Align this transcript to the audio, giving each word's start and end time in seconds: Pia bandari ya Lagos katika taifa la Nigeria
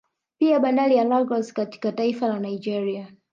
Pia 0.37 0.59
bandari 0.59 0.95
ya 0.95 1.03
Lagos 1.03 1.53
katika 1.53 1.91
taifa 1.91 2.27
la 2.27 2.39
Nigeria 2.39 3.13